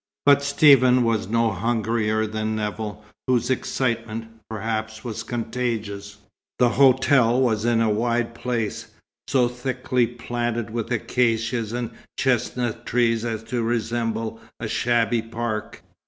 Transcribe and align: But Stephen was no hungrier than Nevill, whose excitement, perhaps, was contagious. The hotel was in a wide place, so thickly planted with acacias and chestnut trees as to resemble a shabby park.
But 0.25 0.41
Stephen 0.41 1.03
was 1.03 1.29
no 1.29 1.51
hungrier 1.51 2.25
than 2.25 2.55
Nevill, 2.55 3.05
whose 3.27 3.51
excitement, 3.51 4.29
perhaps, 4.49 5.03
was 5.03 5.21
contagious. 5.21 6.17
The 6.57 6.69
hotel 6.69 7.39
was 7.39 7.65
in 7.65 7.81
a 7.81 7.89
wide 7.91 8.33
place, 8.33 8.87
so 9.27 9.47
thickly 9.47 10.07
planted 10.07 10.71
with 10.71 10.91
acacias 10.91 11.71
and 11.71 11.91
chestnut 12.17 12.83
trees 12.83 13.23
as 13.23 13.43
to 13.43 13.61
resemble 13.61 14.39
a 14.59 14.67
shabby 14.67 15.21
park. 15.21 15.83